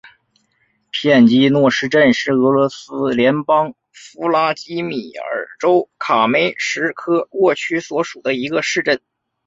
[0.89, 8.99] 片基诺市镇是俄罗斯联邦弗拉基米尔州卡梅什科沃区所属的一个市镇。